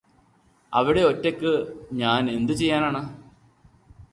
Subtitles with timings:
[0.73, 1.51] അവിടെ ഒറ്റക്ക്
[1.93, 3.01] ഞാനെന്ത് ചെയ്യാനാണ്